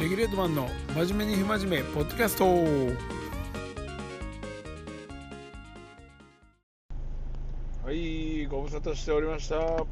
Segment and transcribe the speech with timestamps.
[0.00, 2.44] レギュレートマンの真面目に不真面目ポッドキャスト。
[7.84, 9.84] はいご無沙汰しておりました。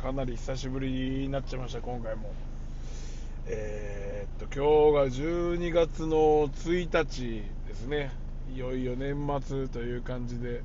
[0.00, 2.32] かなり久しぶりになっちゃいました今回も。
[3.48, 5.26] えー、っと今日が
[5.56, 8.12] 12月の1日ですね。
[8.54, 10.62] いよいよ年末という感じで。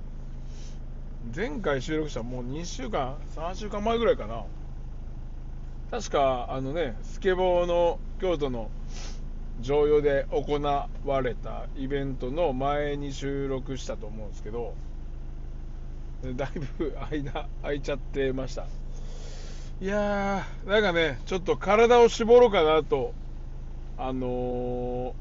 [1.36, 4.44] 前回収録したもう2週間3週間前ぐらいかな。
[5.92, 8.72] 確かあのねスケボーの京都の
[9.60, 10.88] 常用で行わ
[11.22, 14.74] れたイベントの前に収録したと思うんですけど
[16.36, 18.66] だいぶ間空いちゃってました。
[19.82, 23.14] いやーなんかねちょっと体を絞ろうかなと
[23.98, 25.14] あのー、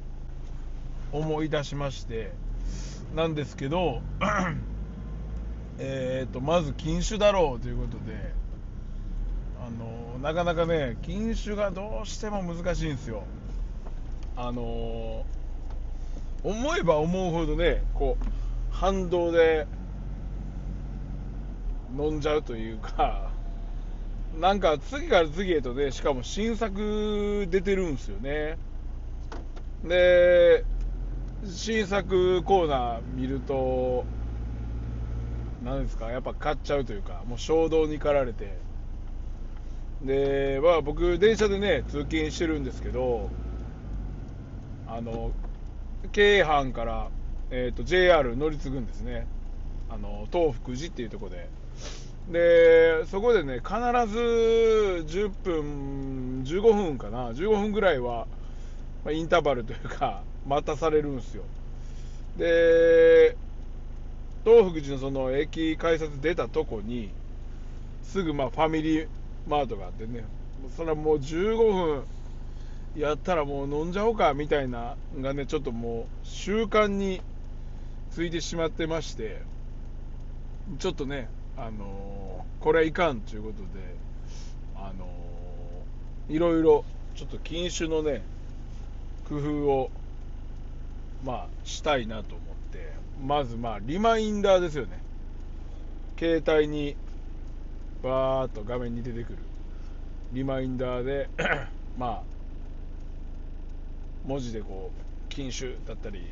[1.12, 2.32] 思い出しまして
[3.16, 4.02] なんですけど
[5.78, 8.38] えーとまず禁酒だろうということで
[9.62, 13.24] あのなかなかね禁酒がどうしても難しいんですよ。
[14.36, 15.24] あの
[16.42, 18.24] 思えば思うほどねこう
[18.70, 19.66] 反動で
[21.94, 23.30] 飲んじゃうというか
[24.40, 28.56] なんか次から次へとねしかも新作出てるんですよね。
[29.84, 30.64] で
[31.44, 34.04] 新作コーナー見ると
[35.64, 38.69] 何ですかやっぱ買っちゃうというかもう衝動に駆られて。
[40.02, 43.28] で、まあ、僕、電車でね、通勤してるんですけど、
[44.88, 45.30] あの、
[46.12, 47.08] 京阪から、
[47.50, 49.26] えーと、JR 乗り継ぐんですね。
[49.90, 51.48] あの、東福寺っていうとこで。
[52.30, 53.74] で、そこでね、必
[54.06, 54.18] ず
[55.06, 58.26] 10分、15分かな、15分ぐらいは、
[59.04, 61.42] まあ、インターバルというか、待たされるんですよ。
[62.38, 63.36] で、
[64.44, 67.10] 東福寺のその駅改札出たとこに、
[68.02, 69.08] すぐまあファミリー
[69.48, 70.24] マートがあってね。
[70.76, 72.04] それはもう15分。
[72.96, 77.22] やったらもう飲んじゃおうかみたいながねちょっともう習慣に
[78.10, 79.42] ついてしまってまして。
[80.78, 83.64] ちょっとねあのー、これはいかんということで
[84.76, 86.84] あのー、いろいろ
[87.16, 88.22] ちょっと禁酒のね
[89.28, 89.90] 工夫を
[91.24, 92.50] まあしたいなと思って。
[93.24, 94.98] まずまあリマインダーですよね。
[96.18, 96.96] 携帯に
[98.02, 99.38] バーっと画面に出てくる。
[100.32, 101.28] リマインダーで
[101.98, 102.22] まあ
[104.24, 106.24] 文字でこう禁酒だったり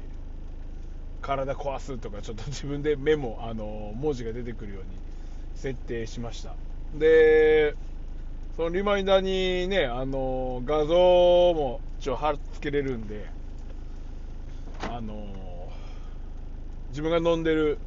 [1.21, 4.89] 体壊すとかちょっと自分でメモあの文字が出てくるように
[5.57, 6.55] 設定しました。
[6.95, 7.75] で
[8.57, 13.27] そのリマインダーにねあの画像も一応貼っつけれるんで
[14.89, 15.27] あの
[16.91, 17.79] 自分が飲んでる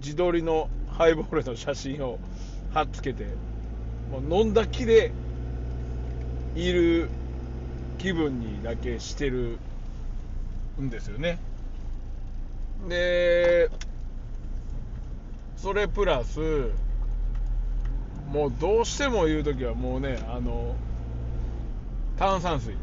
[0.00, 2.18] 自撮りのハイボールの写真を
[2.76, 3.24] 貼っつけて
[4.10, 5.10] もう飲んだ気で
[6.54, 7.08] いる
[7.96, 9.56] 気分にだけしてる
[10.78, 11.38] んですよね。
[12.86, 13.70] で
[15.56, 16.70] それプラス
[18.30, 20.74] もうどうしても言う時はもうねあの
[22.18, 22.74] 炭酸水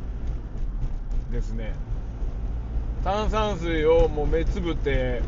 [1.32, 1.72] ですね。
[3.04, 5.22] 炭酸水をもう目つぶって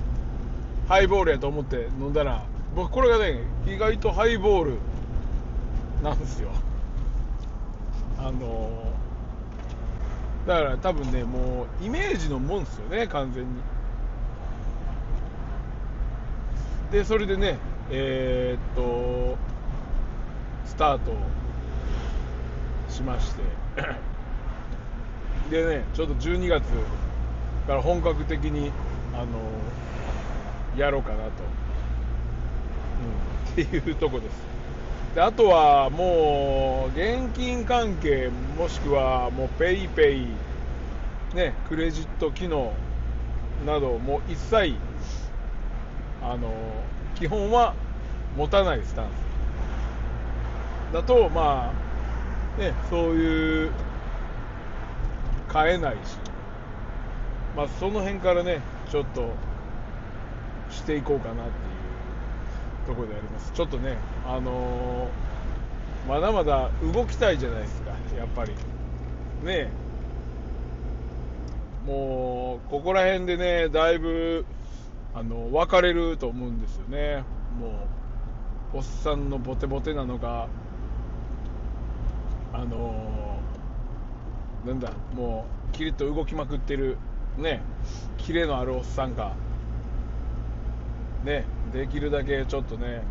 [0.88, 2.44] ハイボールやと思って飲んだら
[2.76, 4.78] 僕これがね意外とハイボール
[6.04, 6.50] なんですよ。
[8.20, 8.94] あの
[10.46, 13.50] だから多分ねもうイメージのもんですよね完全に。
[16.92, 17.58] でそれでね
[17.90, 19.38] えー、っと
[20.66, 21.14] スタート
[22.90, 23.42] しまして。
[25.50, 26.66] でねちょっと12月
[27.68, 28.72] から本格的に
[29.14, 29.26] あの
[30.78, 31.65] やろうかなと。
[33.62, 34.34] っていうとこです。
[35.16, 40.28] であとはもう現金関係もしくはもう PayPay
[41.34, 42.74] ねクレジット機能
[43.66, 44.74] なども一切
[46.22, 46.52] あの
[47.16, 47.74] 基本は
[48.36, 49.06] 持たないスタン
[50.92, 50.94] ス。
[50.94, 51.72] だとま
[52.58, 53.72] あねそういう
[55.48, 56.18] 買えないし。
[57.56, 58.60] まあその辺からね
[58.92, 59.30] ちょっと
[60.70, 61.75] していこうかなっていう。
[62.86, 63.52] ところであります。
[63.52, 68.54] ちょっとねあのー、まだまだ動きたいじゃないですかやっぱり。
[69.44, 69.70] ね
[71.86, 74.46] もうここら辺でねだいぶ
[75.14, 77.24] あの分かれると思うんですよね。
[77.60, 77.68] も
[78.74, 80.48] うおっさんのボテボテなのか
[82.54, 86.98] あのー、なんだもうキリッと動きまくってる
[87.38, 87.62] ね
[88.18, 89.34] キレのあるおっさんか。
[91.26, 93.02] ねできるだけちょっとね、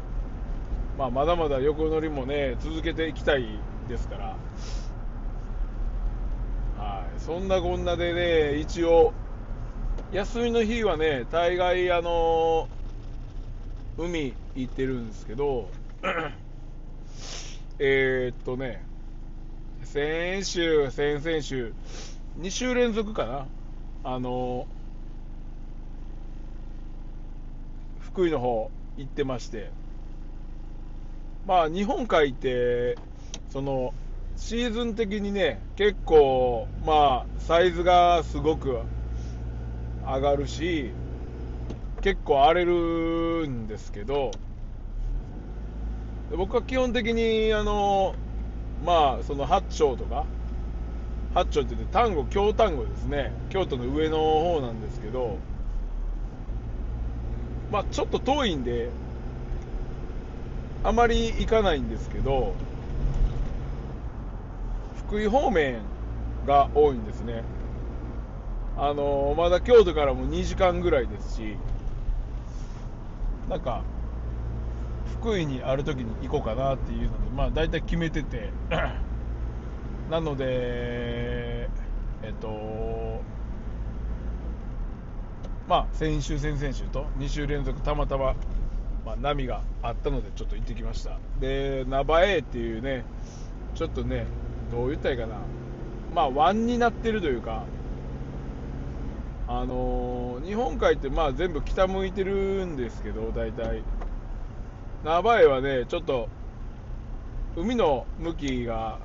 [0.97, 3.47] まあ、まだまだ横乗りもね続けていきたい
[3.89, 4.37] ですから、
[6.79, 7.21] はい。
[7.21, 9.13] そんなこんなでね、一応、
[10.13, 12.69] 休みの日はね、大概、あの
[13.97, 15.69] 海行ってるんですけど、
[17.79, 18.85] えっとね、
[19.83, 21.75] 先週、先々週、
[22.41, 23.47] 2週連続かな、
[24.03, 24.67] あの
[28.15, 29.73] 福井の方行ってまして、
[31.49, 32.97] まあ、日本海って、
[33.51, 33.93] その、
[34.37, 38.79] シーズン的にね、結構、まあ、サイズがすごく
[40.07, 40.93] 上がるし、
[42.03, 44.31] 結構荒れるんですけど、
[46.37, 48.15] 僕は基本的に、あの、
[48.87, 50.25] まあ、その八丁とか、
[51.35, 55.37] 八丁って言って丹後、京丹後ですね、京都の上の方なんですけど、
[57.71, 58.91] まあ、ちょっと遠いんで、
[60.83, 62.55] あまり行かないんですけど、
[65.07, 65.79] 福井方面
[66.47, 67.43] が多いんですね。
[68.77, 71.57] あのまだ京都からも2時間ぐらいですし、
[73.49, 73.83] なんか、
[75.21, 78.51] 福井にある時に行こうかなっていうので、まあ大体決めてて、
[80.11, 81.69] なので、
[82.23, 83.23] えっと、
[85.69, 88.35] まあ先週、先々週と2週連続たまたま、
[89.05, 91.19] まあ、波があったのでちょっと行ってきました。
[91.41, 93.05] で、名場江っていうね、
[93.75, 94.27] ちょっとね、
[94.71, 95.37] どう言ったらいいかな、
[96.15, 97.65] まあ湾になってるというか、
[99.47, 103.83] あのー日本海ってまあ全部北向いてるんですけど、大体。
[105.03, 106.29] 名場江はね、ちょっと
[107.57, 108.99] 海の向きが、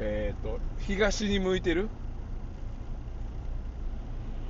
[0.00, 1.88] えー、と東に向いてる。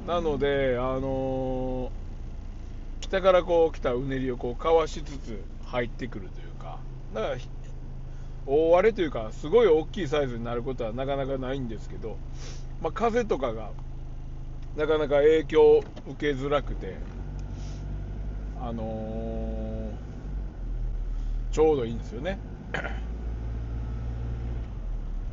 [0.06, 2.02] なので、あのー
[3.00, 6.78] 北からこう来たうねりをこうかわしつつ入ってくるというか、
[7.12, 7.36] だから
[8.46, 12.16] 大荒れというか、すごい大きいサイズになることはなかなかないんですけど、
[12.80, 13.70] まあ、風とかが
[14.78, 16.94] なかなか影響を受けづらくて、
[18.62, 19.92] あのー
[21.52, 22.38] ちょうどいいんですよね。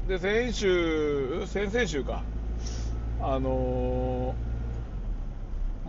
[0.09, 2.23] で、先週、先々週か、
[3.21, 4.48] あのー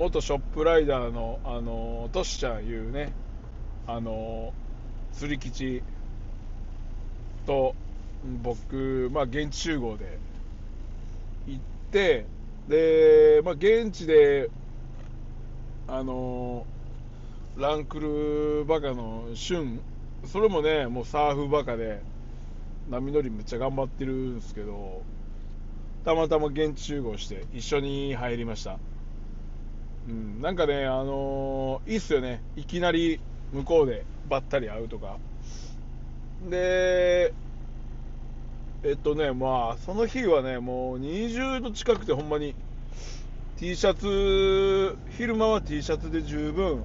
[0.00, 3.12] 元ショップライダーの、あのトシちゃんいうね、
[3.86, 4.54] あの
[5.12, 5.82] 釣り吉
[7.44, 7.74] と
[8.42, 10.18] 僕、まあ、現地集合で
[11.46, 11.62] 行っ
[11.92, 12.24] て、
[12.66, 14.48] で、まあ、現地で、
[15.86, 16.64] あの
[17.58, 19.82] ランクルバカの俊、
[20.24, 22.00] それもね、もうサーフバカで、
[22.88, 25.02] 波乗りめっちゃ頑張ってるんですけど、
[26.06, 28.78] たまたま現地集合して一緒に入りました。
[30.08, 33.20] うん、なんかね、あのーいいっすよね、いきなり
[33.52, 35.18] 向こうでばったり会うとか。
[36.48, 37.34] で、
[38.82, 42.54] えっとね、まあ、その日はね、もう20度近くて、ほんまに
[43.56, 46.82] T シャツ、昼間は T シャツで十分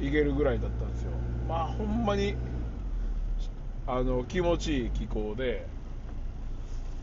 [0.00, 1.10] いけるぐらいだったんですよ。
[1.48, 2.36] まあ、ほんまに
[3.86, 5.66] あの気持ちいい気候で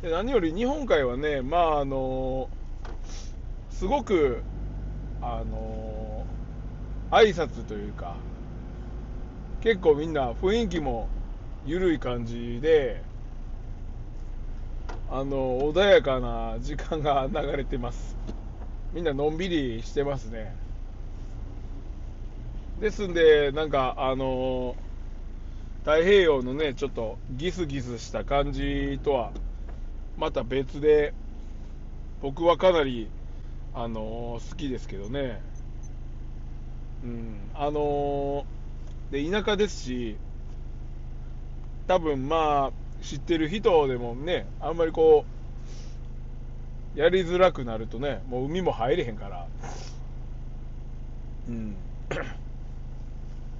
[0.01, 2.49] で、何より日本海はね、まあ、あの
[3.69, 4.43] すごく、
[5.21, 6.25] あの
[7.11, 8.15] 挨拶というか、
[9.61, 11.07] 結構みんな雰囲気も
[11.65, 13.01] 緩い感じで、
[15.11, 18.15] あの穏やかな時間が流れてます。
[18.93, 20.55] みんなのんびりしてますね。
[22.79, 24.75] ですんで、なんか、あの
[25.79, 29.31] 太平洋のね、ちょっとギスギスした感じとは、
[30.17, 31.13] また別で、
[32.21, 33.09] 僕はかなり、
[33.73, 35.41] あの好きですけどね。
[37.03, 38.45] うん、あの
[39.11, 40.17] で、田舎ですし、
[41.87, 45.25] 多分まあ、知ってる人でもね、あんまりこ
[46.95, 49.47] う、やりづらくなるとね、もう海も入れへんから。
[51.47, 51.75] うん。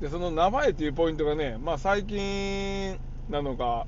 [0.02, 2.98] で、その名前っていうポイントがね、まあ最近
[3.30, 3.88] なのか、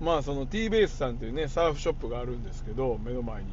[0.00, 3.48] まあその T ベースさんっていうね、サーフショップがあるんですけど、目の前に。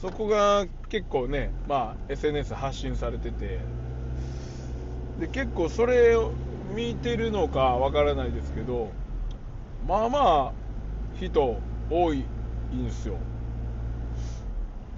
[0.00, 3.58] そこが結構ね、まあ SNS 発信されてて、
[5.18, 6.32] で、結構それを
[6.74, 8.88] 見てるのかわからないですけど、
[9.86, 10.52] まあまあ
[11.18, 11.58] 人
[11.90, 12.24] 多い
[12.74, 13.16] んですよ。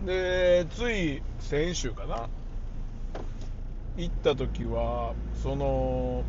[0.04, 2.28] で、つい先週かな。
[3.96, 5.12] 行った時は、
[5.42, 6.24] その、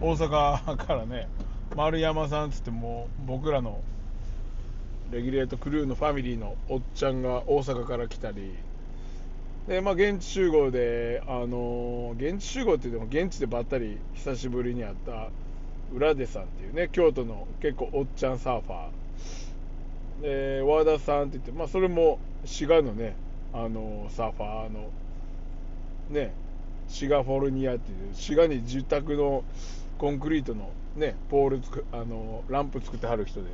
[0.00, 1.28] 大阪からね、
[1.74, 3.80] 丸山さんっつってもう僕らの
[5.12, 8.54] レギュレートクルーのファミリーのおっちゃんが大阪から来たり、
[9.68, 15.28] で、まあ、現地集合で、あの現地集合って言っても、現地でばったり久しぶりに会った
[15.94, 20.22] 浦出さんっていうね京都の結構おっちゃんサーファー。
[20.22, 23.14] で和田さんって言って、まあ、それも滋賀のね
[23.52, 24.88] あのサーファーの
[26.08, 26.32] ね
[26.88, 29.44] シガフォルニアっていう滋賀に住宅の
[29.98, 33.48] コンクリートのねポールつくあのランプ作ってはる人で。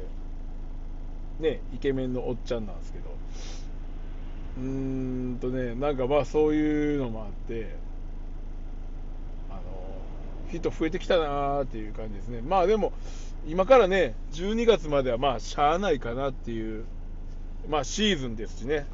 [1.40, 3.04] ねイケメンのおっちゃんなんですけど。
[4.59, 4.64] うー
[5.35, 7.76] んとねなんかまあそういうのもあって
[9.50, 9.61] あの
[10.50, 12.40] 人増えてきたなーっていう感じですね。
[12.42, 12.92] まあでも
[13.47, 16.85] 今からね12月まではまあしゃあないかなっていう
[17.68, 18.87] まあシーズンですしね。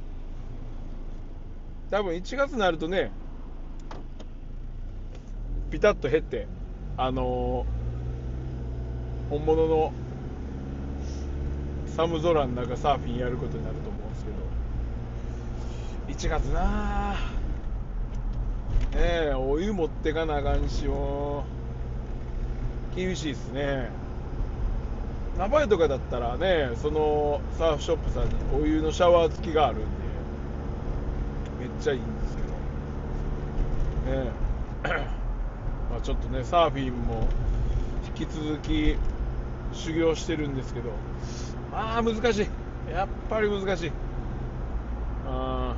[1.90, 3.10] 多分1月になるとね
[5.70, 6.46] ピタッと減って
[6.96, 7.84] あのー
[9.30, 9.92] 本物の
[11.96, 14.54] 寒空の中サーフィンやることになると思うんですけど。
[16.08, 17.12] 1月な
[18.92, 21.44] ねえお湯持ってかなあかんしよ
[22.96, 23.90] 厳しいっすね。
[25.38, 29.86] 名前とかだったらねそのサーフショップさんにお湯のシャワー付きがあるんで。
[31.60, 32.42] めっちゃいいんですけ
[34.12, 34.24] ど。
[34.24, 34.30] ね
[35.90, 37.28] まあちょっとねサーフィンも
[38.18, 38.96] 引き続き
[39.72, 40.90] 修行してるんですけど。
[41.74, 42.46] ああ難しい。
[42.90, 43.92] やっぱり難しい。
[45.26, 45.74] あ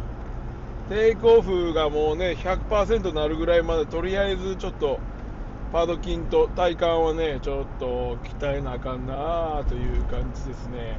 [0.91, 0.95] ー。
[0.95, 5.01] テイクオフがもうね100%なるぐらいまでとりあえずちょっと
[5.73, 10.99] パド筋と体幹はねちょっと鍛えなあかんなあという感じですね。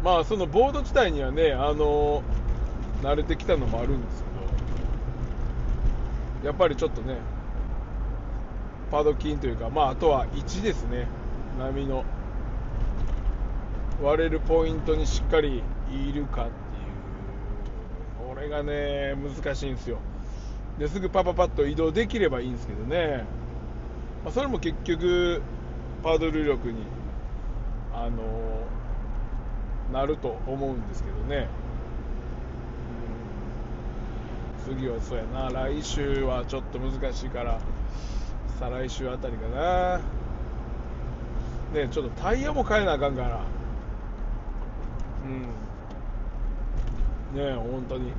[0.00, 0.04] ん。
[0.04, 2.22] まあそのボード自体にはねあの
[3.02, 4.28] 慣れてきたのもあるんですけ
[6.42, 7.16] どやっぱりちょっとね
[8.90, 11.08] パド筋というかまああとは位置ですね
[11.58, 12.04] 波の
[14.02, 16.54] 割れるポイントにしっかりいるかっていう。
[18.34, 19.98] これがね難しいんですよ。
[20.78, 23.24] ですぐパパパッと移動できればいいんですけどね、
[24.24, 25.40] まあ、それも結局
[26.02, 26.82] パドル力に
[27.94, 28.66] あの
[29.92, 31.46] なると思うんですけどね、
[34.68, 35.50] うん、次はそうやな。
[35.50, 37.60] 来週はちょっと難しいから
[38.58, 40.00] 再来週あたりかな。
[41.74, 43.40] ねちょっとタイヤも変えなあかんから。
[45.24, 45.42] うん。
[47.36, 48.12] ね本当に。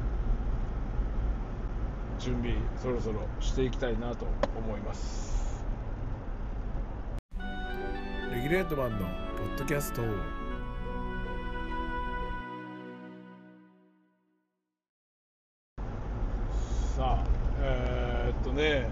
[2.19, 4.25] 準備そろそろしていきたいなと
[4.57, 5.63] 思います。
[8.33, 10.01] レギュレートマンのポッドキャスト
[16.97, 17.23] さあ
[17.61, 18.89] えーっとね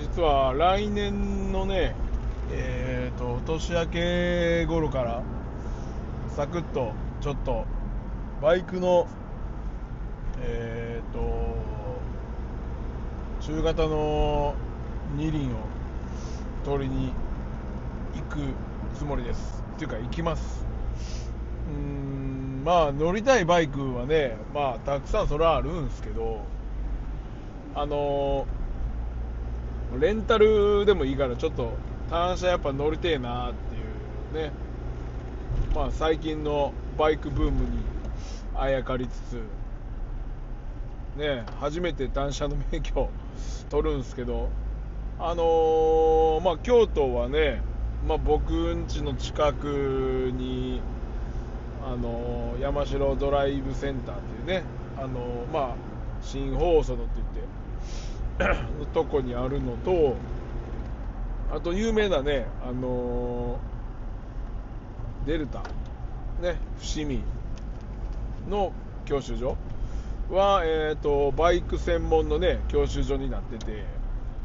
[0.00, 1.94] 実は来年のね
[2.52, 5.22] えーっと年明け頃から
[6.36, 7.64] サクッとちょっと
[8.40, 9.08] バイクの
[10.40, 11.56] えーと
[13.40, 14.54] 中型の
[15.16, 15.54] 二輪を
[16.64, 17.12] 取りに
[18.14, 18.38] 行く
[18.94, 19.64] つもりです。
[19.76, 20.64] っていうか行きます。
[21.68, 26.40] うんまあ乗りたいバイクはねまあたくさんそれはあるんですけど
[27.74, 28.46] あの
[29.98, 31.72] レンタルでもいいからちょっと
[32.10, 34.44] 単車やっぱ乗りてえなっていう。
[34.44, 34.52] ね。
[35.74, 37.66] まあ最近のバイクブームに
[38.54, 39.42] あやかりつつ。
[41.18, 41.44] ね。
[41.60, 43.10] 初めて単車の免許
[43.68, 44.48] 取るんですけど。
[45.20, 47.60] あのーまあ京都はね、
[48.06, 50.80] まあ、僕ん家の近くに
[51.84, 54.62] あのー山城ドライブセンターっていうね。
[54.96, 55.74] あのーまあ
[56.22, 57.20] 新放送のって
[58.38, 60.14] 言って のとこにあるのと
[61.52, 63.78] あと有名なねあのー
[65.28, 65.62] デルタ
[66.40, 67.22] ね伏見
[68.48, 68.72] の
[69.04, 69.58] 教習所
[70.30, 73.84] は、えー、とバイク専門のね教習所になってて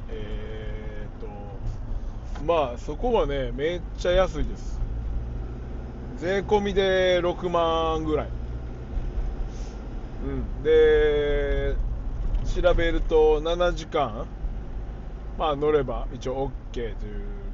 [0.09, 4.81] えー、とまあそこはねめっちゃ安いです。
[6.17, 8.27] 税込みで6万ぐらい。
[10.25, 10.63] うん。
[10.63, 11.75] で
[12.61, 14.25] 調べると7時間
[15.37, 16.95] まあ乗れば一応 OK という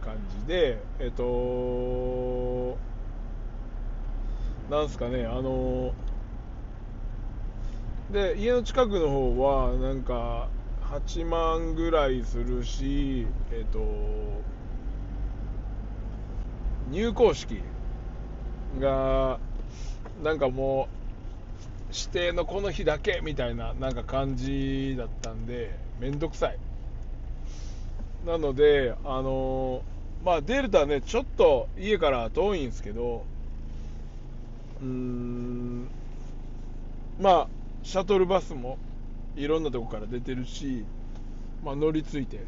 [0.03, 2.77] 感じでえっ、と
[4.69, 5.93] なんすかねあの
[8.12, 10.50] で家の近くの方はなんか
[10.83, 13.79] 8万ぐらいするしえっ、と
[16.91, 17.62] 入校式
[18.79, 19.39] が
[20.24, 26.57] なんかもう指定のこの日だけみたいななんか感じだったんでめんどくさい。
[28.25, 29.81] なのであの
[30.23, 33.23] まあデルタねちょっと家から遠いんですけど
[34.81, 35.88] うーん
[37.19, 37.47] まあ
[37.83, 38.77] シャトルバスも
[39.35, 40.83] いろんなとこから出てるし、
[41.63, 42.39] まあ、乗り継いで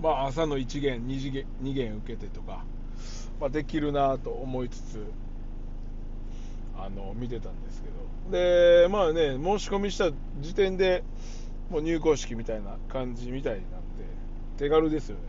[0.00, 2.64] まあ、朝の1限2次元2限受けてとか、
[3.40, 5.06] まあ、できるなと思いつつ
[6.76, 7.94] あの見てたんですけど。
[8.30, 10.10] でまあね申し込みした
[10.40, 11.04] 時点で
[11.70, 13.60] もう入校式みたいな感じみたいな
[14.56, 15.22] 手軽ですよね。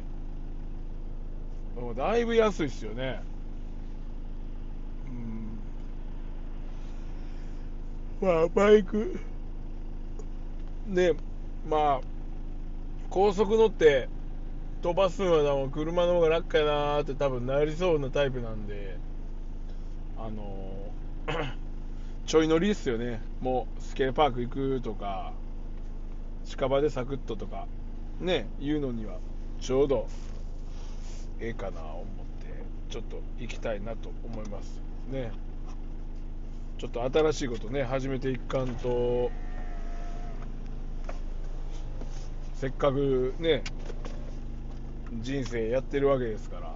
[1.75, 3.21] もうだいぶ安いですよね。
[5.05, 5.59] うん。
[8.21, 9.19] まあバイク。
[10.87, 11.13] ね
[11.67, 12.01] まあ
[13.09, 14.09] 高速乗って
[14.81, 18.99] 飛ばすのは車の方が楽やなーって多分なりそうなタイプなんで
[20.17, 21.53] あのー
[22.27, 23.21] ちょい乗りですよね。
[23.41, 25.33] もうスケーパーク行くとか
[26.45, 27.67] 近場でサクッととか。
[28.19, 29.19] ね言うのには
[29.59, 30.07] ちょうど
[31.39, 34.81] ええかな思ってちょっと行きたいなと思います
[35.11, 35.31] ね。
[36.77, 39.31] ちょっと新しいことね始めていかんと
[42.55, 43.63] せっかくね
[45.21, 46.75] 人生やってるわけですから。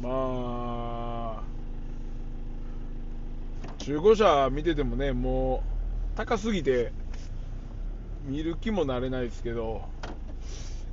[0.00, 0.08] うん。
[0.08, 1.42] まあ
[3.78, 5.62] 中古車見ててもねも
[6.14, 6.92] う高すぎて
[8.24, 9.82] 見る気もなれないですけど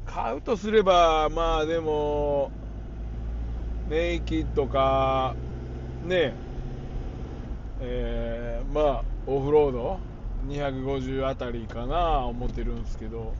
[0.06, 2.52] 買うとすればまあでも
[3.90, 5.36] ネイキッドか
[6.06, 6.34] ね
[7.80, 10.00] えー、まあオフロード
[10.48, 13.34] 250あたりかな思ってるんですけど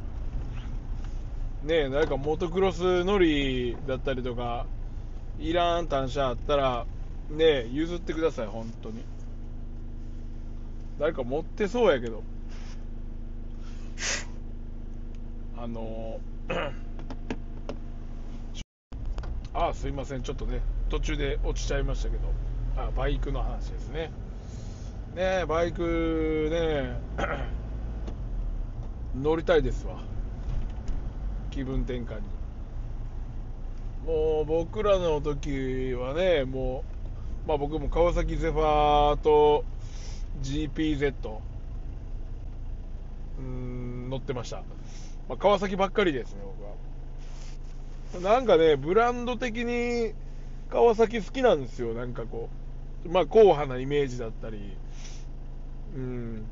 [1.64, 4.66] ねえ誰かモトクロス乗りだったりとか
[5.40, 6.86] いらん単車あったら
[7.30, 9.04] ねえ譲ってください本当に。
[11.00, 12.24] 誰か持ってそうやけど。
[15.58, 16.20] あの
[19.54, 20.24] あすいません。
[20.24, 22.28] ちょっとね途中で落ちちゃいましたけど
[22.78, 24.12] あバイクの話ですね。
[25.16, 27.00] ねバイクね
[29.20, 29.96] 乗りたいですわ。
[31.50, 32.28] 気分転換に。
[34.06, 36.84] もう僕らの時はねも
[37.46, 39.66] う、まあ、僕も川崎ゼファーと
[40.42, 41.14] GPZ
[43.40, 44.64] うん乗ってました、
[45.30, 46.40] まあ、川崎ばっかりですね
[48.14, 48.34] 僕は。
[48.34, 50.14] なんかねブランド的に
[50.70, 52.50] 川崎好きなんですよなんかこ
[53.06, 53.10] う。
[53.10, 54.76] まあ硬派なイメージだったり。
[55.96, 56.46] うん。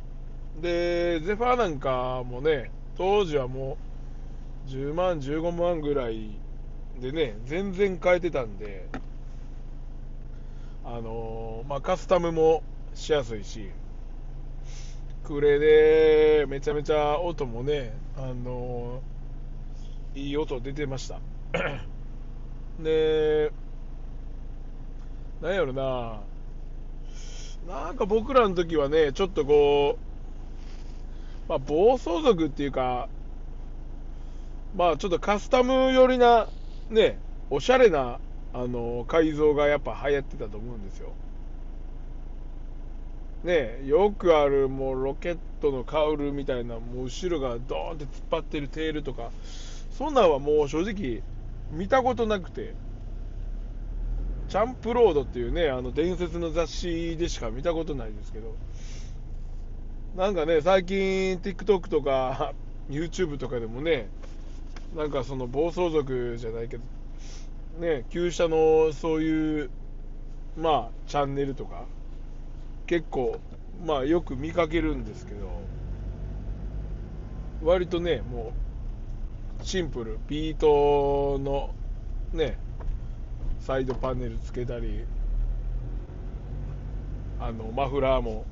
[0.62, 3.78] でゼファーなんかもね当時はも
[4.68, 6.30] う10万15万ぐらい
[7.02, 8.88] でね全然変えてたんで。
[10.88, 12.62] あのーまあカスタムも
[12.94, 13.72] しやすいし。
[15.26, 21.20] クレでめちゃめちゃ音もねあのーいい音出てました。
[22.80, 23.52] で
[25.42, 26.22] なんやろな。
[27.68, 29.98] なんか僕らの時はねちょっとこ
[31.48, 33.10] うまあ暴走族っていうか
[34.76, 36.48] まあちょっとカスタム寄りな
[36.90, 37.18] ね
[37.50, 38.20] おしゃれな
[38.54, 41.10] あの改造がやっぱ流行ってたと思うんですよ。
[43.46, 49.32] ねよくあるもうロケットのカウルみたいなもう後ろがドーンって突っ張ってるテールとか
[49.98, 51.22] そんなんはもう正直
[51.72, 52.74] 見たことなくて
[54.50, 58.56] チャンプロードっていうねあの伝説の雑誌でしか見たことないですけど
[60.16, 62.54] なんかね最近 TikTok とか
[62.90, 64.10] YouTube とかでもね
[64.96, 66.84] なんかその暴走族じゃないけど
[67.80, 69.70] ね旧車のそういう
[70.58, 71.86] まあチャンネルとか
[72.88, 73.40] 結構
[73.86, 75.50] まあよく見かけるんですけど
[77.64, 78.54] 割とねも
[79.62, 81.74] うシンプルビートの
[82.34, 82.58] ね
[83.60, 85.06] サイドパネルつけたり
[87.40, 88.46] あのマフラーも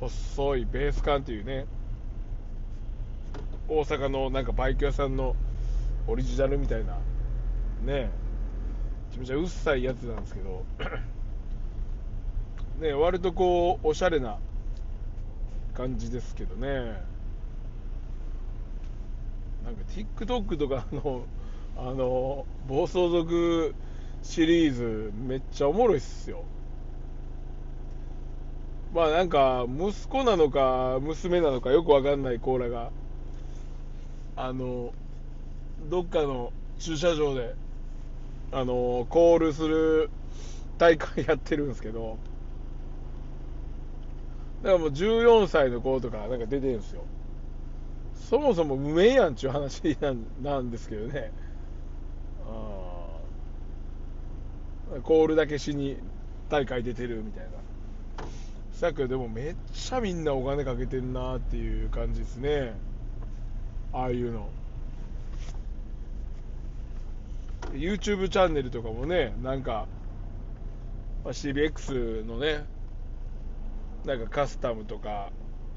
[0.00, 1.66] 細いベースカンっていうね
[3.68, 5.34] 大阪のなんかバイク屋さんの
[6.06, 6.94] オリジナルみたいな
[7.84, 8.10] ね
[9.10, 10.64] めちゃめちゃ薄いやつなんですけど
[12.80, 14.38] ね割とこうおしゃれな
[15.74, 16.68] 感じですけどね。
[19.64, 21.22] なんか TikTok とかの
[21.76, 23.74] あの暴走族
[24.22, 26.44] シリーズめっちゃおもろいっすよ。
[28.94, 32.90] まあなんか息子なのか娘なのかよくわかんないコーラが
[34.36, 34.92] あの
[35.90, 37.54] どっかの駐車場で
[38.52, 40.10] あのコールする
[40.78, 42.18] 大会やってるんですけど。
[44.66, 47.02] からもう14歳の子とかなんか出てるんですよ。
[48.28, 49.96] そもそも無名やんちゅう話
[50.42, 51.30] なんですけどね。
[52.48, 55.00] あー。
[55.02, 55.96] コールだけしに
[56.48, 57.50] 大会出てるみたいな。
[58.72, 62.74] さっきでもめっちゃみんなお金かけてんなっていう感じですね。
[63.92, 64.48] ああいうの。
[67.72, 69.86] YouTube チャンネルとかもねなんか
[71.24, 72.64] まあ CBX のね
[74.06, 75.30] なんかカスタムとか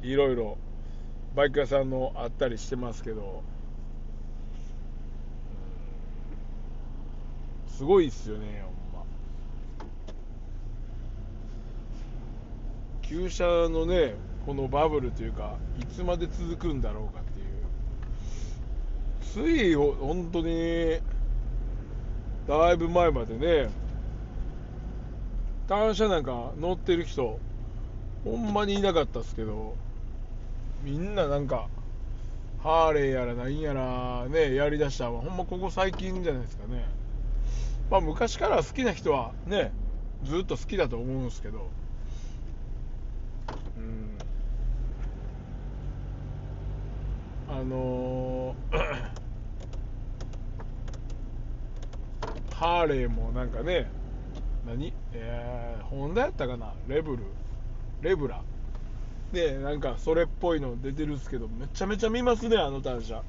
[0.03, 0.57] いろいろ
[1.35, 3.43] バイク屋さんのあったりしてますけど
[7.67, 8.63] すごいっすよね
[8.93, 9.05] ほんま。
[13.01, 14.13] 旧車のね
[14.45, 17.43] このバブルというかいつまで続くんだろうかってい
[19.47, 19.57] う。
[19.57, 20.99] ついほ本当に
[22.47, 23.69] だいぶ前までね
[25.67, 27.39] 単車なんか乗ってる人
[28.23, 29.75] ほんまにいなかったっすけど
[30.84, 31.67] みんななんか
[32.62, 36.86] ハーレーやらなんやらねやりだしたはほんまここ最近じゃないですかね。
[37.89, 39.71] まあ昔から好きな人はね
[40.23, 41.69] ずっと好きだと思うんですけど。
[43.77, 44.17] うん。
[47.49, 49.10] あのー
[52.53, 53.89] ハーレーもなんかね
[54.67, 54.93] 何？
[55.13, 56.73] えー、ホンダやったかな？
[56.89, 57.23] レブル。
[58.01, 58.41] レブラ。
[59.31, 63.21] でなんかそれっぽいの出てるっすけどめちゃめちゃ見ますねあの単車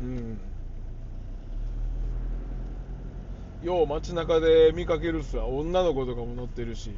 [0.00, 0.38] うん。
[3.62, 5.46] よう街中で見かけるっすわ。
[5.46, 6.92] 女の子とかも乗ってるし。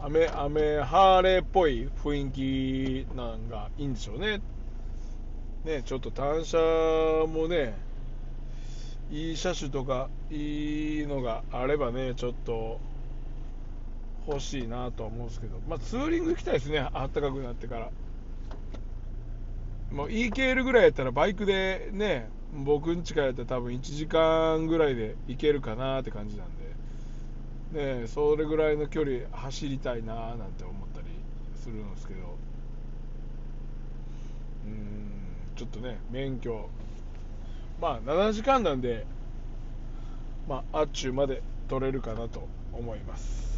[0.00, 4.40] 雨雨ハーレーっぽい雰囲気なんがいいんでしょうね。
[5.64, 6.58] ねちょっと単車
[7.28, 7.78] もね
[9.12, 12.80] いい車種とかいいのがあればねちょっと
[14.26, 17.90] 欲しいなとは思うんですけどまあツーリング行きたいですねあったかくなってから。
[19.92, 22.30] もう EKL ぐらいやったらバイクでね
[22.64, 26.62] 僕ん家からやったら多分1時間ぐらいで行けるかなって感じなんで。
[28.00, 31.06] ねそれぐらいの距離走りたいななんて思ったり
[31.56, 32.20] するんですけど。
[34.66, 35.12] うん
[35.56, 36.68] ちょっとね免許。
[37.80, 39.06] まあ7時間なんで
[40.48, 43.51] まああっちゅうまで取れるかなと思います。